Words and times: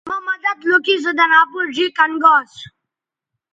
مہ 0.09 0.17
مدد 0.27 0.57
لوکھی 0.69 0.95
سو 1.03 1.11
دَن 1.17 1.31
اپیئں 1.41 1.67
ڙھیئں 1.73 1.91
کَن 1.97 2.11
گا 2.21 2.31
اسو 2.39 2.67